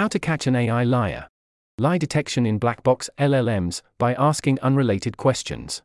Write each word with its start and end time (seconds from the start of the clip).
How 0.00 0.08
to 0.08 0.18
catch 0.18 0.46
an 0.46 0.56
AI 0.56 0.82
liar. 0.82 1.28
Lie 1.76 1.98
detection 1.98 2.46
in 2.46 2.56
black 2.56 2.82
box 2.82 3.10
LLMs 3.18 3.82
by 3.98 4.14
asking 4.14 4.58
unrelated 4.60 5.18
questions. 5.18 5.82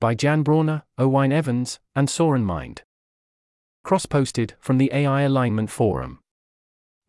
By 0.00 0.14
Jan 0.14 0.42
Brauner, 0.42 0.84
Owain 0.96 1.30
Evans, 1.30 1.78
and 1.94 2.08
Soren 2.08 2.42
Mind. 2.42 2.84
Cross 3.84 4.06
posted 4.06 4.54
from 4.60 4.78
the 4.78 4.90
AI 4.94 5.20
Alignment 5.20 5.68
Forum. 5.68 6.20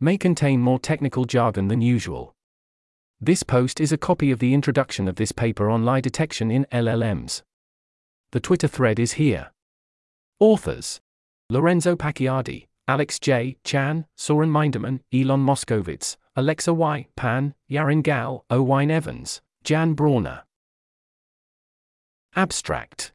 May 0.01 0.17
contain 0.17 0.59
more 0.59 0.77
technical 0.77 1.23
jargon 1.23 1.69
than 1.69 1.79
usual. 1.79 2.33
This 3.21 3.43
post 3.43 3.79
is 3.79 3.93
a 3.93 3.97
copy 3.97 4.29
of 4.29 4.39
the 4.39 4.53
introduction 4.53 5.07
of 5.07 5.15
this 5.15 5.31
paper 5.31 5.69
on 5.69 5.85
lie 5.85 6.01
detection 6.01 6.51
in 6.51 6.67
LLMs. 6.69 7.43
The 8.33 8.41
Twitter 8.41 8.67
thread 8.67 8.99
is 8.99 9.13
here. 9.13 9.51
Authors 10.41 10.99
Lorenzo 11.49 11.95
Pacchiardi, 11.95 12.67
Alex 12.89 13.19
J. 13.19 13.55
Chan, 13.63 14.07
Sören 14.17 14.49
Mindermann, 14.49 15.01
Ilan 15.13 15.45
Moscovitz, 15.45 16.17
Alexa 16.35 16.73
Y. 16.73 17.05
Pan, 17.15 17.53
Yarin 17.69 18.01
Gal, 18.01 18.43
Owain 18.49 18.89
Evans, 18.89 19.41
Jan 19.63 19.95
Brauner. 19.95 20.41
Abstract 22.35 23.11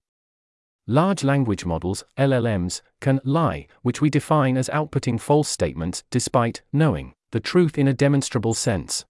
Large 0.86 1.24
language 1.24 1.64
models, 1.66 2.04
LLMs, 2.16 2.82
can 3.00 3.18
lie, 3.24 3.66
which 3.82 4.00
we 4.00 4.08
define 4.08 4.56
as 4.56 4.68
outputting 4.68 5.18
false 5.18 5.48
statements 5.48 6.04
despite 6.08 6.62
knowing 6.72 7.12
the 7.32 7.40
truth 7.40 7.76
in 7.76 7.88
a 7.88 7.92
demonstrable 7.92 8.54
sense. 8.54 9.04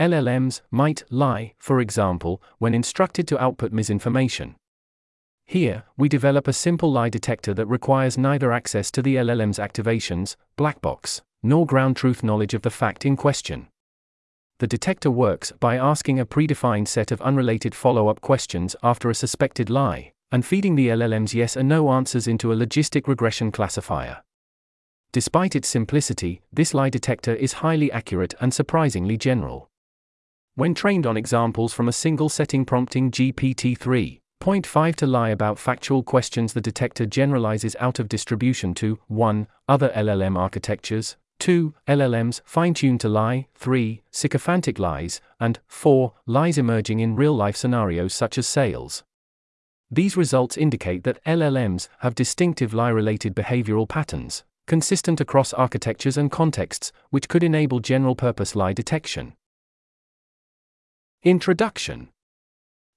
LLMs 0.00 0.60
might 0.72 1.04
lie, 1.08 1.54
for 1.56 1.78
example, 1.78 2.42
when 2.58 2.74
instructed 2.74 3.28
to 3.28 3.40
output 3.40 3.70
misinformation. 3.70 4.56
Here, 5.48 5.84
we 5.96 6.10
develop 6.10 6.46
a 6.46 6.52
simple 6.52 6.92
lie 6.92 7.08
detector 7.08 7.54
that 7.54 7.64
requires 7.64 8.18
neither 8.18 8.52
access 8.52 8.90
to 8.90 9.00
the 9.00 9.16
LLM's 9.16 9.58
activations, 9.58 10.36
black 10.56 10.82
box, 10.82 11.22
nor 11.42 11.64
ground 11.64 11.96
truth 11.96 12.22
knowledge 12.22 12.52
of 12.52 12.60
the 12.60 12.70
fact 12.70 13.06
in 13.06 13.16
question. 13.16 13.68
The 14.58 14.66
detector 14.66 15.10
works 15.10 15.52
by 15.52 15.76
asking 15.76 16.20
a 16.20 16.26
predefined 16.26 16.86
set 16.86 17.10
of 17.10 17.22
unrelated 17.22 17.74
follow 17.74 18.08
up 18.08 18.20
questions 18.20 18.76
after 18.82 19.08
a 19.08 19.14
suspected 19.14 19.70
lie, 19.70 20.12
and 20.30 20.44
feeding 20.44 20.74
the 20.74 20.88
LLM's 20.88 21.32
yes 21.32 21.56
or 21.56 21.62
no 21.62 21.92
answers 21.92 22.28
into 22.28 22.52
a 22.52 22.56
logistic 22.56 23.08
regression 23.08 23.50
classifier. 23.50 24.22
Despite 25.12 25.56
its 25.56 25.68
simplicity, 25.68 26.42
this 26.52 26.74
lie 26.74 26.90
detector 26.90 27.34
is 27.34 27.64
highly 27.64 27.90
accurate 27.90 28.34
and 28.38 28.52
surprisingly 28.52 29.16
general. 29.16 29.70
When 30.56 30.74
trained 30.74 31.06
on 31.06 31.16
examples 31.16 31.72
from 31.72 31.88
a 31.88 31.92
single 31.92 32.28
setting 32.28 32.66
prompting 32.66 33.10
GPT 33.10 33.78
3, 33.78 34.17
Point 34.40 34.68
5 34.68 34.94
To 34.96 35.06
lie 35.06 35.30
about 35.30 35.58
factual 35.58 36.04
questions 36.04 36.52
The 36.52 36.60
detector 36.60 37.06
generalizes 37.06 37.74
out 37.80 37.98
of 37.98 38.08
distribution 38.08 38.72
to 38.74 39.00
1. 39.08 39.48
Other 39.68 39.88
LLM 39.88 40.38
architectures, 40.38 41.16
2. 41.40 41.74
LLMs 41.88 42.40
fine 42.44 42.72
tuned 42.72 43.00
to 43.00 43.08
lie, 43.08 43.48
3. 43.56 44.00
Sycophantic 44.12 44.78
lies, 44.78 45.20
and 45.40 45.58
4. 45.66 46.14
Lies 46.24 46.56
emerging 46.56 47.00
in 47.00 47.16
real 47.16 47.34
life 47.34 47.56
scenarios 47.56 48.14
such 48.14 48.38
as 48.38 48.46
sales. 48.46 49.02
These 49.90 50.16
results 50.16 50.56
indicate 50.56 51.02
that 51.02 51.22
LLMs 51.24 51.88
have 52.00 52.14
distinctive 52.14 52.72
lie 52.72 52.90
related 52.90 53.34
behavioral 53.34 53.88
patterns, 53.88 54.44
consistent 54.68 55.20
across 55.20 55.52
architectures 55.52 56.16
and 56.16 56.30
contexts, 56.30 56.92
which 57.10 57.28
could 57.28 57.42
enable 57.42 57.80
general 57.80 58.14
purpose 58.14 58.54
lie 58.54 58.72
detection. 58.72 59.32
Introduction 61.24 62.10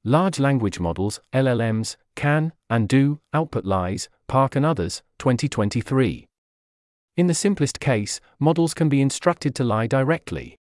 Large 0.04 0.40
language 0.40 0.80
models, 0.80 1.20
LLMs, 1.32 1.96
can 2.16 2.54
and 2.72 2.90
do 2.90 3.20
output 3.34 3.66
lies, 3.66 4.10
Park 4.28 4.56
and 4.56 4.66
others, 4.66 5.04
2023. 5.20 6.28
In 7.18 7.28
the 7.28 7.36
simplest 7.36 7.80
case, 7.80 8.20
models 8.40 8.74
can 8.74 8.90
be 8.90 9.00
instructed 9.00 9.54
to 9.56 9.64
lie 9.64 9.86
directly. 9.86 10.56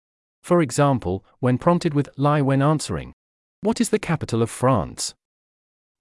For 0.42 0.60
example, 0.60 1.24
when 1.38 1.56
prompted 1.56 1.94
with 1.94 2.08
lie 2.16 2.42
when 2.42 2.62
answering, 2.62 3.12
What 3.60 3.80
is 3.80 3.90
the 3.90 3.98
capital 4.00 4.42
of 4.42 4.50
France? 4.50 5.14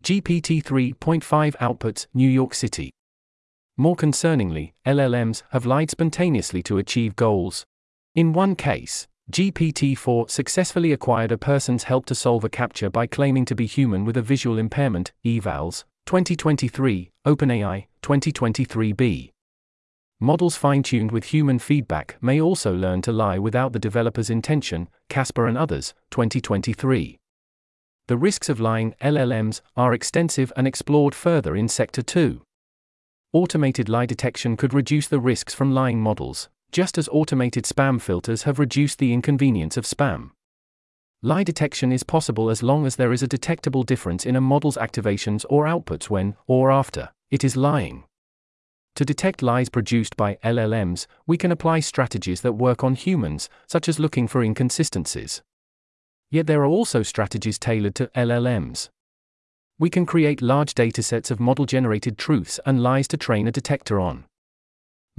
GPT 0.04 0.64
3.5 0.64 1.56
outputs 1.58 2.08
New 2.16 2.30
York 2.30 2.56
City. 2.56 2.90
More 3.78 3.96
concerningly, 3.96 4.74
LLMs 4.84 5.44
have 5.52 5.68
lied 5.68 5.92
spontaneously 5.92 6.64
to 6.64 6.80
achieve 6.80 7.16
goals. 7.16 7.66
In 8.16 8.34
one 8.34 8.56
case, 8.56 9.08
GPT 9.30 9.98
4 9.98 10.30
successfully 10.30 10.94
acquired 10.94 11.34
a 11.34 11.38
person's 11.38 11.84
help 11.84 12.06
to 12.06 12.16
solve 12.16 12.46
a 12.46 12.50
CAPTCHA 12.50 12.94
by 12.94 13.06
claiming 13.06 13.44
to 13.44 13.56
be 13.56 13.66
human 13.66 14.06
with 14.06 14.16
a 14.16 14.22
visual 14.22 14.58
impairment, 14.58 15.12
evals, 15.26 15.84
2023, 16.06 17.12
OpenAI, 17.26 17.88
2023b. 18.02 19.32
Models 20.22 20.56
fine 20.56 20.82
tuned 20.82 21.12
with 21.12 21.26
human 21.26 21.60
feedback 21.60 22.16
may 22.22 22.40
also 22.40 22.74
learn 22.74 23.02
to 23.02 23.12
lie 23.12 23.38
without 23.38 23.74
the 23.74 23.80
developer's 23.80 24.30
intention, 24.30 24.88
Casper 25.10 25.46
and 25.46 25.58
others, 25.58 25.94
2023. 26.12 27.20
The 28.08 28.18
risks 28.18 28.48
of 28.48 28.62
lying 28.62 28.96
LLMs 29.02 29.60
are 29.76 29.94
extensive 29.94 30.54
and 30.56 30.66
explored 30.66 31.14
further 31.14 31.54
in 31.54 31.68
Sector 31.68 32.04
2. 32.04 32.42
Automated 33.34 33.90
lie 33.90 34.06
detection 34.06 34.56
could 34.56 34.74
reduce 34.74 35.10
the 35.10 35.20
risks 35.20 35.54
from 35.54 35.74
lying 35.74 36.00
models, 36.00 36.48
just 36.72 36.98
as 36.98 37.10
automated 37.10 37.64
spam 37.64 38.02
filters 38.02 38.44
have 38.44 38.60
reduced 38.60 39.00
the 39.00 39.14
inconvenience 39.14 39.78
of 39.78 39.86
spam. 39.86 40.32
Lie 41.24 41.44
detection 41.44 41.92
is 41.92 42.04
possible 42.04 42.50
as 42.50 42.62
long 42.62 42.86
as 42.86 42.96
there 42.96 43.12
is 43.12 43.24
a 43.24 43.28
detectable 43.28 43.84
difference 43.84 44.26
in 44.26 44.36
a 44.36 44.42
model's 44.42 44.78
activations 44.78 45.46
or 45.50 45.66
outputs 45.66 46.10
when, 46.10 46.36
or 46.46 46.72
after, 46.72 47.10
it 47.32 47.44
is 47.44 47.58
lying. 47.58 48.04
To 48.96 49.06
detect 49.06 49.42
lies 49.42 49.70
produced 49.70 50.16
by 50.18 50.36
LLMs, 50.44 51.08
we 51.26 51.38
can 51.38 51.52
apply 51.52 51.80
strategies 51.80 52.42
that 52.42 52.54
work 52.54 52.84
on 52.84 52.96
humans, 52.96 53.50
such 53.68 53.88
as 53.88 54.00
looking 54.00 54.28
for 54.28 54.44
inconsistencies. 54.44 55.42
Yet 56.30 56.48
there 56.48 56.62
are 56.62 56.66
also 56.66 57.04
strategies 57.04 57.58
tailored 57.60 57.96
to 57.96 58.08
LLMs. 58.16 58.90
We 59.80 59.90
can 59.90 60.06
create 60.06 60.42
large 60.42 60.74
datasets 60.74 61.30
of 61.30 61.40
model 61.40 61.66
generated 61.66 62.18
truths 62.18 62.60
and 62.66 62.82
lies 62.82 63.08
to 63.10 63.18
train 63.18 63.48
a 63.48 63.52
detector 63.52 64.00
on. 64.00 64.26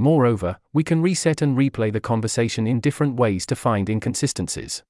Moreover, 0.00 0.58
we 0.72 0.84
can 0.84 1.02
reset 1.02 1.42
and 1.42 1.58
replay 1.58 1.92
the 1.92 2.00
conversation 2.00 2.68
in 2.68 2.78
different 2.78 3.16
ways 3.16 3.44
to 3.46 3.56
find 3.56 3.90
inconsistencies. 3.90 4.84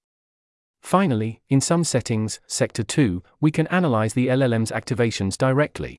Finally, 0.82 1.40
in 1.48 1.62
some 1.62 1.82
settings, 1.82 2.40
Sector 2.46 2.84
2, 2.84 3.22
we 3.40 3.50
can 3.50 3.66
analyze 3.68 4.12
the 4.12 4.28
LLM's 4.28 4.70
activations 4.70 5.38
directly. 5.38 5.98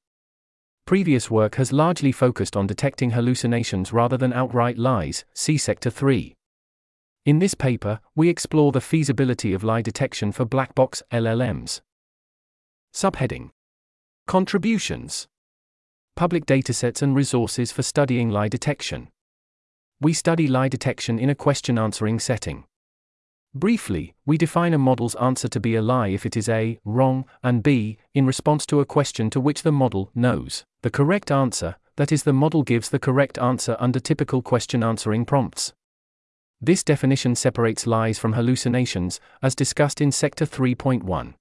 Previous 0.86 1.30
work 1.30 1.56
has 1.56 1.74
largely 1.74 2.12
focused 2.12 2.56
on 2.56 2.68
detecting 2.68 3.12
hallucinations 3.12 3.92
rather 3.92 4.16
than 4.16 4.32
outright 4.32 4.78
lies, 4.78 5.26
see 5.34 5.58
Sector 5.58 5.90
3. 5.90 6.36
In 7.26 7.40
this 7.40 7.56
paper, 7.56 8.00
we 8.16 8.30
explore 8.30 8.72
the 8.72 8.80
feasibility 8.80 9.54
of 9.54 9.64
lie 9.64 9.82
detection 9.82 10.32
for 10.32 10.46
black 10.46 10.76
box 10.76 11.02
LLMs. 11.12 11.82
Subheading 12.94 13.50
Contributions 14.28 15.28
public 16.20 16.46
datasets 16.46 17.02
and 17.02 17.16
resources 17.16 17.72
for 17.72 17.82
studying 17.82 18.30
lie 18.30 18.50
detection. 18.50 19.08
We 20.02 20.12
study 20.12 20.50
lie 20.50 20.68
detection 20.68 21.18
in 21.18 21.30
a 21.30 21.34
question 21.34 21.80
answering 21.80 22.20
setting. 22.20 22.66
Briefly, 23.56 24.16
we 24.26 24.38
define 24.38 24.74
a 24.74 24.78
model's 24.78 25.16
answer 25.16 25.48
to 25.48 25.62
be 25.62 25.76
a 25.76 25.82
lie 25.82 26.10
if 26.10 26.26
it 26.26 26.36
is 26.36 26.50
A, 26.50 26.78
wrong, 26.84 27.24
and 27.42 27.64
B, 27.64 27.98
in 28.14 28.26
response 28.26 28.66
to 28.66 28.82
a 28.82 28.86
question 28.86 29.30
to 29.30 29.40
which 29.40 29.64
the 29.64 29.72
model 29.72 30.12
knows 30.14 30.66
the 30.82 30.90
correct 30.90 31.32
answer, 31.32 31.78
that 31.96 32.12
is, 32.12 32.24
the 32.24 32.34
model 32.34 32.64
gives 32.64 32.90
the 32.90 33.00
correct 33.00 33.38
answer 33.38 33.78
under 33.80 34.02
typical 34.02 34.42
question 34.42 34.84
answering 34.84 35.24
prompts. 35.24 35.72
This 36.60 36.84
definition 36.84 37.34
separates 37.34 37.88
lies 37.88 38.20
from 38.20 38.34
hallucinations, 38.34 39.22
as 39.42 39.56
discussed 39.56 40.02
in 40.02 40.12
Sector 40.12 40.48
3.1 40.48 41.36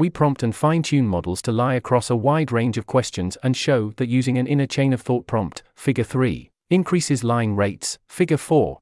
we 0.00 0.08
prompt 0.08 0.42
and 0.42 0.56
fine 0.56 0.82
tune 0.82 1.06
models 1.06 1.42
to 1.42 1.52
lie 1.52 1.74
across 1.74 2.08
a 2.08 2.16
wide 2.16 2.50
range 2.50 2.78
of 2.78 2.86
questions 2.86 3.36
and 3.42 3.54
show 3.54 3.92
that 3.98 4.08
using 4.08 4.38
an 4.38 4.46
inner 4.46 4.66
chain 4.66 4.94
of 4.94 5.02
thought 5.02 5.26
prompt, 5.26 5.62
Figure 5.76 6.04
3, 6.04 6.50
increases 6.70 7.22
lying 7.22 7.54
rates, 7.54 7.98
Figure 8.08 8.38
4. 8.38 8.78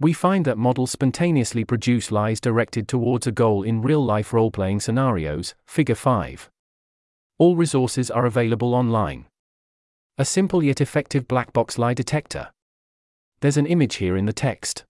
We 0.00 0.14
find 0.14 0.46
that 0.46 0.56
models 0.56 0.90
spontaneously 0.90 1.64
produce 1.66 2.10
lies 2.10 2.40
directed 2.40 2.88
towards 2.88 3.26
a 3.26 3.30
goal 3.30 3.62
in 3.62 3.82
real 3.82 4.02
life 4.02 4.32
role 4.32 4.50
playing 4.50 4.80
scenarios, 4.80 5.54
Figure 5.66 5.94
5. 5.94 6.48
All 7.38 7.54
resources 7.54 8.10
are 8.10 8.24
available 8.24 8.74
online. 8.74 9.26
A 10.16 10.24
simple 10.24 10.62
yet 10.62 10.80
effective 10.80 11.28
black 11.28 11.52
box 11.52 11.76
lie 11.76 11.92
detector. 11.92 12.48
There's 13.42 13.58
an 13.58 13.66
image 13.66 13.96
here 13.96 14.16
in 14.16 14.24
the 14.24 14.32
text. 14.32 14.84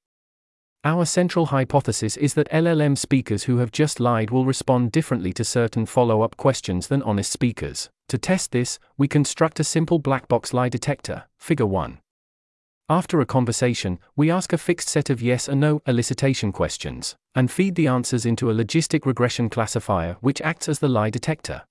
Our 0.84 1.04
central 1.04 1.46
hypothesis 1.46 2.16
is 2.16 2.34
that 2.34 2.50
LLM 2.50 2.98
speakers 2.98 3.44
who 3.44 3.58
have 3.58 3.70
just 3.70 4.00
lied 4.00 4.32
will 4.32 4.44
respond 4.44 4.90
differently 4.90 5.32
to 5.34 5.44
certain 5.44 5.86
follow 5.86 6.22
up 6.22 6.36
questions 6.36 6.88
than 6.88 7.04
honest 7.04 7.30
speakers. 7.30 7.88
To 8.08 8.18
test 8.18 8.50
this, 8.50 8.80
we 8.98 9.06
construct 9.06 9.60
a 9.60 9.64
simple 9.64 10.00
black 10.00 10.26
box 10.26 10.52
lie 10.52 10.68
detector, 10.68 11.26
Figure 11.38 11.66
1. 11.66 12.00
After 12.88 13.20
a 13.20 13.26
conversation, 13.26 14.00
we 14.16 14.28
ask 14.28 14.52
a 14.52 14.58
fixed 14.58 14.88
set 14.88 15.08
of 15.08 15.22
yes 15.22 15.48
or 15.48 15.54
no 15.54 15.78
elicitation 15.86 16.52
questions, 16.52 17.14
and 17.32 17.48
feed 17.48 17.76
the 17.76 17.86
answers 17.86 18.26
into 18.26 18.50
a 18.50 18.54
logistic 18.54 19.06
regression 19.06 19.48
classifier 19.48 20.16
which 20.20 20.42
acts 20.42 20.68
as 20.68 20.80
the 20.80 20.88
lie 20.88 21.10
detector. 21.10 21.62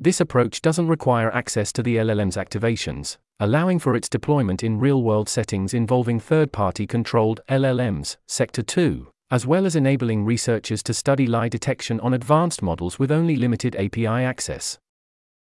This 0.00 0.20
approach 0.20 0.62
doesn't 0.62 0.86
require 0.86 1.34
access 1.34 1.72
to 1.72 1.82
the 1.82 1.96
LLM's 1.96 2.36
activations, 2.36 3.16
allowing 3.40 3.80
for 3.80 3.96
its 3.96 4.08
deployment 4.08 4.62
in 4.62 4.78
real 4.78 5.02
world 5.02 5.28
settings 5.28 5.74
involving 5.74 6.20
third 6.20 6.52
party 6.52 6.86
controlled 6.86 7.40
LLMs, 7.48 8.16
Sector 8.28 8.62
2, 8.62 9.08
as 9.32 9.44
well 9.44 9.66
as 9.66 9.74
enabling 9.74 10.24
researchers 10.24 10.84
to 10.84 10.94
study 10.94 11.26
lie 11.26 11.48
detection 11.48 11.98
on 11.98 12.14
advanced 12.14 12.62
models 12.62 13.00
with 13.00 13.10
only 13.10 13.34
limited 13.34 13.74
API 13.74 14.06
access. 14.06 14.78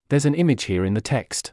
There's 0.08 0.26
an 0.26 0.36
image 0.36 0.64
here 0.64 0.86
in 0.86 0.94
the 0.94 1.02
text. 1.02 1.52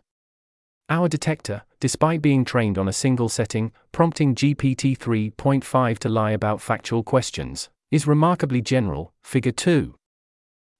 Our 0.88 1.08
detector, 1.08 1.62
despite 1.80 2.22
being 2.22 2.44
trained 2.44 2.78
on 2.78 2.86
a 2.86 2.92
single 2.92 3.28
setting, 3.28 3.72
prompting 3.90 4.36
GPT 4.36 4.96
3.5 4.96 5.98
to 5.98 6.08
lie 6.08 6.30
about 6.30 6.60
factual 6.60 7.02
questions, 7.02 7.68
is 7.90 8.06
remarkably 8.06 8.62
general, 8.62 9.12
Figure 9.24 9.50
2. 9.50 9.96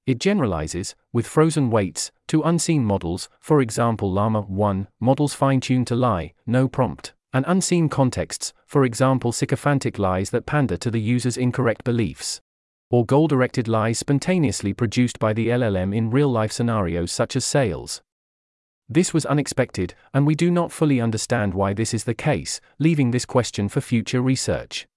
It 0.07 0.19
generalizes, 0.19 0.95
with 1.11 1.27
frozen 1.27 1.69
weights, 1.69 2.11
to 2.29 2.41
unseen 2.41 2.85
models, 2.85 3.27
for 3.41 3.59
example 3.59 4.09
Llama 4.09 4.41
1, 4.41 4.87
models 5.01 5.33
fine 5.33 5.59
tuned 5.59 5.87
to 5.87 5.95
lie, 5.95 6.33
no 6.45 6.69
prompt, 6.69 7.13
and 7.33 7.43
unseen 7.45 7.89
contexts, 7.89 8.53
for 8.65 8.85
example 8.85 9.33
sycophantic 9.33 9.99
lies 9.99 10.29
that 10.29 10.45
pander 10.45 10.77
to 10.77 10.89
the 10.89 11.01
user's 11.01 11.35
incorrect 11.35 11.83
beliefs. 11.83 12.39
Or 12.89 13.05
goal 13.05 13.27
directed 13.27 13.67
lies 13.67 13.99
spontaneously 13.99 14.71
produced 14.71 15.19
by 15.19 15.33
the 15.33 15.49
LLM 15.49 15.93
in 15.93 16.09
real 16.09 16.31
life 16.31 16.53
scenarios 16.53 17.11
such 17.11 17.35
as 17.35 17.43
sales. 17.43 18.01
This 18.87 19.13
was 19.13 19.25
unexpected, 19.25 19.93
and 20.13 20.25
we 20.25 20.35
do 20.35 20.49
not 20.49 20.71
fully 20.71 21.01
understand 21.01 21.53
why 21.53 21.73
this 21.73 21.93
is 21.93 22.05
the 22.05 22.13
case, 22.13 22.61
leaving 22.79 23.11
this 23.11 23.25
question 23.25 23.67
for 23.67 23.81
future 23.81 24.21
research. 24.21 24.87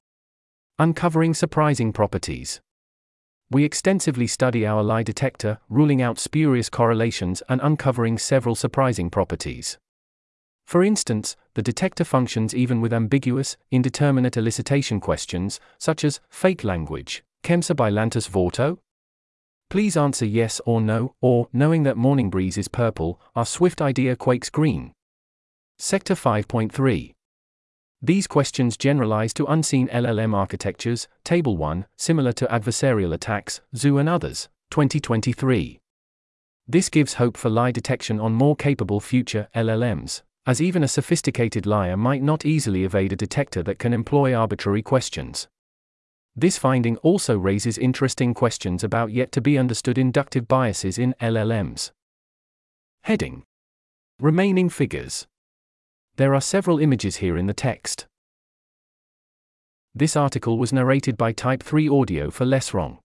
Uncovering 0.78 1.34
surprising 1.34 1.92
properties. 1.92 2.60
We 3.52 3.64
extensively 3.64 4.28
study 4.28 4.64
our 4.64 4.82
lie 4.82 5.02
detector, 5.02 5.58
ruling 5.68 6.00
out 6.00 6.20
spurious 6.20 6.68
correlations 6.68 7.42
and 7.48 7.60
uncovering 7.60 8.16
several 8.16 8.54
surprising 8.54 9.10
properties. 9.10 9.76
For 10.66 10.84
instance, 10.84 11.36
the 11.54 11.62
detector 11.62 12.04
functions 12.04 12.54
even 12.54 12.80
with 12.80 12.92
ambiguous, 12.92 13.56
indeterminate 13.72 14.34
elicitation 14.34 15.00
questions, 15.00 15.58
such 15.78 16.04
as 16.04 16.20
fake 16.28 16.62
language, 16.62 17.24
Kemsa 17.42 17.74
bilantus 17.74 18.28
vorto? 18.28 18.78
Please 19.68 19.96
answer 19.96 20.26
yes 20.26 20.60
or 20.64 20.80
no, 20.80 21.14
or, 21.20 21.48
knowing 21.52 21.82
that 21.82 21.96
morning 21.96 22.30
breeze 22.30 22.56
is 22.56 22.68
purple, 22.68 23.20
our 23.34 23.46
swift 23.46 23.82
idea 23.82 24.14
quakes 24.14 24.48
green. 24.48 24.92
Sector 25.76 26.14
5.3. 26.14 27.14
These 28.02 28.26
questions 28.26 28.78
generalize 28.78 29.34
to 29.34 29.44
unseen 29.44 29.86
LLM 29.88 30.34
architectures, 30.34 31.06
Table 31.22 31.58
1, 31.58 31.84
similar 31.98 32.32
to 32.32 32.46
adversarial 32.46 33.12
attacks, 33.12 33.60
Zou 33.76 33.98
and 33.98 34.08
others, 34.08 34.48
2023. 34.70 35.80
This 36.66 36.88
gives 36.88 37.14
hope 37.14 37.36
for 37.36 37.50
lie 37.50 37.72
detection 37.72 38.18
on 38.18 38.32
more 38.32 38.56
capable 38.56 39.00
future 39.00 39.48
LLMs, 39.54 40.22
as 40.46 40.62
even 40.62 40.82
a 40.82 40.88
sophisticated 40.88 41.66
liar 41.66 41.96
might 41.96 42.22
not 42.22 42.46
easily 42.46 42.84
evade 42.84 43.12
a 43.12 43.16
detector 43.16 43.62
that 43.64 43.78
can 43.78 43.92
employ 43.92 44.34
arbitrary 44.34 44.80
questions. 44.80 45.48
This 46.34 46.56
finding 46.56 46.96
also 46.98 47.36
raises 47.36 47.76
interesting 47.76 48.32
questions 48.32 48.82
about 48.82 49.12
yet 49.12 49.30
to 49.32 49.42
be 49.42 49.58
understood 49.58 49.98
inductive 49.98 50.48
biases 50.48 50.96
in 50.96 51.14
LLMs. 51.20 51.90
Heading 53.02 53.42
Remaining 54.18 54.70
figures. 54.70 55.26
There 56.16 56.34
are 56.34 56.40
several 56.40 56.78
images 56.78 57.16
here 57.16 57.36
in 57.38 57.46
the 57.46 57.54
text. 57.54 58.06
This 59.94 60.16
article 60.16 60.58
was 60.58 60.72
narrated 60.72 61.16
by 61.16 61.32
Type 61.32 61.62
3 61.62 61.88
Audio 61.88 62.30
for 62.30 62.44
Less 62.44 62.72
Wrong. 62.72 62.98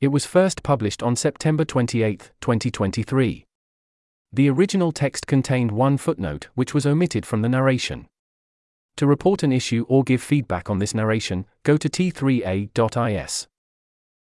It 0.00 0.08
was 0.08 0.24
first 0.24 0.62
published 0.62 1.02
on 1.02 1.14
September 1.16 1.64
28, 1.64 2.30
2023. 2.40 3.44
The 4.32 4.48
original 4.48 4.92
text 4.92 5.26
contained 5.26 5.72
one 5.72 5.98
footnote 5.98 6.48
which 6.54 6.72
was 6.72 6.86
omitted 6.86 7.26
from 7.26 7.42
the 7.42 7.48
narration. 7.48 8.06
To 8.96 9.06
report 9.06 9.42
an 9.42 9.52
issue 9.52 9.84
or 9.88 10.04
give 10.04 10.22
feedback 10.22 10.70
on 10.70 10.78
this 10.78 10.94
narration, 10.94 11.46
go 11.64 11.76
to 11.76 11.88
t3a.is. 11.88 13.46